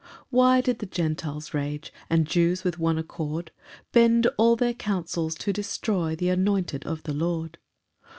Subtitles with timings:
[0.03, 3.51] ]3 Why did the Gentiles rage, And Jews with one accord
[3.91, 7.59] Bend all their counsels to destroy Th' anointed of the Lord?